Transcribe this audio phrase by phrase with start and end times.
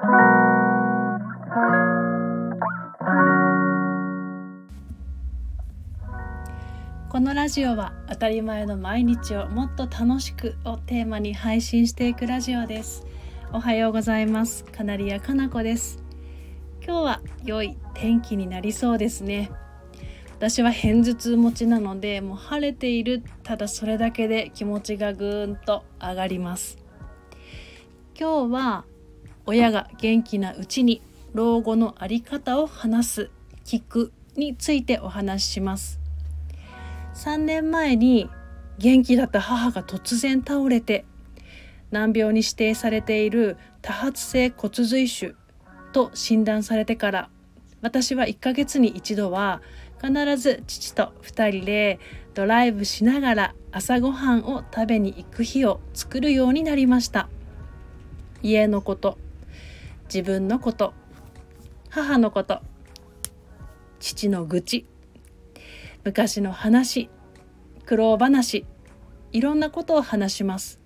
[0.00, 0.06] こ
[7.20, 13.04] のラジオは当たり前の毎日をもっと楽しくをテーマに配信していくラジオです。
[13.52, 14.64] おはようございます。
[14.64, 16.02] カナリアかなこです。
[16.82, 19.50] 今日は良い天気になりそうですね。
[20.38, 23.22] 私は偏頭痛持ちなのでもう晴れている。
[23.42, 26.78] ただそれだけで気持ちがぐーんと上がります。
[28.18, 28.84] 今日は
[29.50, 31.02] 親が元気なうちに
[31.34, 33.30] 老後のあり方を話す
[33.64, 35.98] 聞くについてお話しします。
[37.14, 38.30] 3年前に
[38.78, 41.04] 元気だった母が突然倒れて
[41.90, 45.34] 難病に指定されている多発性骨髄腫
[45.90, 47.28] と診断されてから
[47.82, 49.62] 私は1ヶ月に一度は
[50.00, 51.98] 必ず父と2人で
[52.34, 57.28] ドライブしながら朝ごはんを食べに行く日を作るようになりました。
[58.42, 59.18] 家のこと
[60.12, 60.92] 自分のこと
[61.88, 62.60] 母のこと
[64.00, 64.86] 父の愚痴
[66.02, 67.08] 昔の話
[67.86, 68.66] 苦労話
[69.30, 70.80] いろんなことを話します。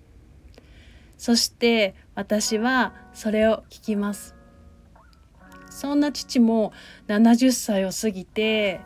[1.17, 4.35] そして私はそれを聞きます。
[5.71, 6.71] そんな父も
[7.07, 8.81] 70歳を過ぎて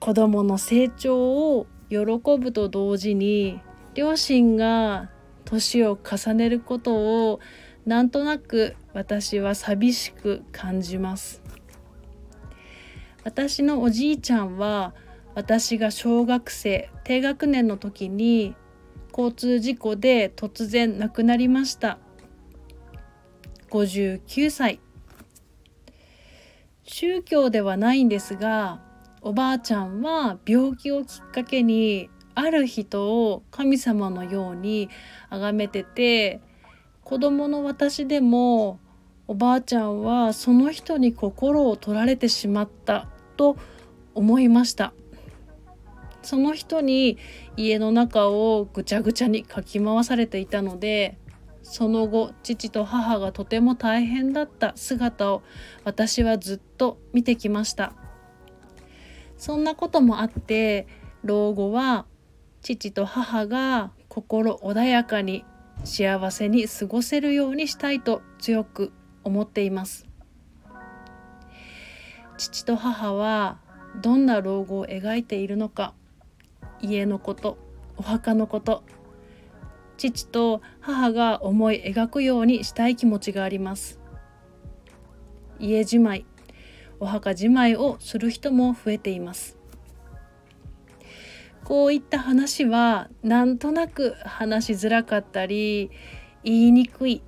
[0.00, 1.98] 子供の成長を喜
[2.38, 3.60] ぶと同時に
[3.94, 5.10] 両親が
[5.44, 7.40] 年を重ねることを
[7.86, 11.42] なんとなく私は寂しく感じます。
[13.24, 14.94] 私のおじいちゃんは
[15.34, 18.54] 私が小学生低学年の時に
[19.10, 21.98] 交通事故で突然亡くなりました。
[23.70, 24.80] 59歳。
[26.84, 28.80] 宗教ではないんですが
[29.22, 34.90] おばあちゃんは病気をきっかけにある人を神様のように
[35.30, 36.42] 崇めてて
[37.04, 38.80] 子供の私でも
[39.28, 43.56] おばあちゃんはその人に心を取られてしまったと
[44.14, 44.92] 思いました。
[46.22, 47.18] その人に
[47.56, 51.18] 家の中をぐちゃぐちゃにかき回されていたので
[51.62, 55.42] その後父と母がとても大変だった姿を
[55.84, 57.92] 私はずっと見てきました。
[59.36, 60.86] そんなこともあって
[61.22, 62.06] 老後は
[62.62, 65.44] 父と母が心穏やかに
[65.82, 68.92] 幸せに過ごせるようにしたいと強く
[69.24, 70.06] 思っています。
[72.36, 73.58] 父と母は
[74.02, 75.94] どんな老後を描いているのか
[76.80, 77.58] 家のこと
[77.96, 78.82] お墓のこと
[79.96, 84.00] 父と母が思い描くようにしたい気持ちがあります。
[85.60, 86.26] 家じまい
[86.98, 89.56] お墓じまいをする人も増えています。
[91.64, 95.90] こういった話はなんとなく話しづらかったり
[96.42, 97.22] 言いにくい。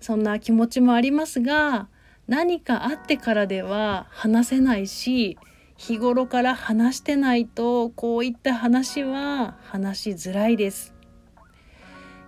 [0.00, 1.88] そんな気持ちもありますが
[2.28, 5.36] 何かあってからでは話せないし
[5.76, 10.94] 日頃から話してないとこういった話は話しづらいです。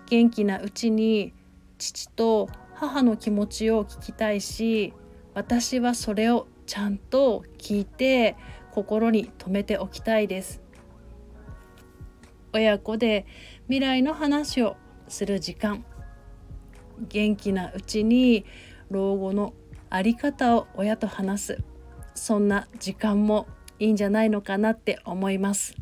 [0.09, 1.33] 元気なうちに
[1.79, 4.93] 父と母の気持ちを聞きたいし
[5.35, 8.37] 私はそれをちゃんと聞いて
[8.73, 10.63] 心に留めておきたいです。
[12.53, 13.27] 親子で
[13.65, 14.77] 未来の話を
[15.09, 15.85] する時間。
[17.09, 18.45] 元気なうちに
[18.91, 19.55] 老後の
[19.89, 21.59] あり方を親と話す。
[22.15, 23.47] そんな時間も
[23.79, 25.75] いいんじゃないのかなって思います。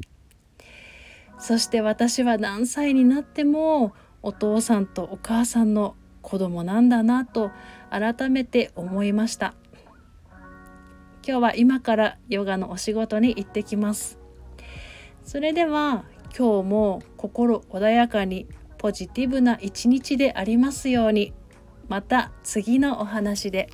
[1.39, 7.51] そして私は何歳になってもお父さんとお母さんの子供なんだなと
[7.91, 9.55] 改めて思いました。
[11.27, 14.19] 今日は今からヨガのお仕事に行ってきます。
[15.25, 16.05] それでは
[16.37, 18.47] 今日も心穏やかに
[18.79, 21.33] ポジティブな一日でありますように
[21.89, 23.69] また次のお話で。